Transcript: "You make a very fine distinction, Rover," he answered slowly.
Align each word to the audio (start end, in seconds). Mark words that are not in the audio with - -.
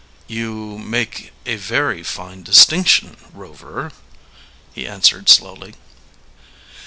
"You 0.25 0.79
make 0.79 1.31
a 1.45 1.57
very 1.57 2.01
fine 2.01 2.41
distinction, 2.41 3.17
Rover," 3.35 3.91
he 4.73 4.87
answered 4.87 5.29
slowly. 5.29 5.75